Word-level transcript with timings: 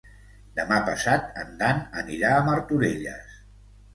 Demà 0.59 0.79
passat 0.85 1.27
en 1.41 1.51
Dan 1.59 1.83
anirà 2.03 2.31
a 2.37 2.41
Martorelles. 2.47 3.39